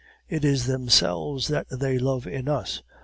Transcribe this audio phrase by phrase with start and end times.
[0.27, 2.81] It is themselves that they love in us!